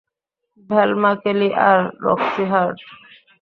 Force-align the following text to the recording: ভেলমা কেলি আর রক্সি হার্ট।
ভেলমা 0.69 1.11
কেলি 1.23 1.49
আর 1.67 1.79
রক্সি 2.05 2.43
হার্ট। 2.51 2.77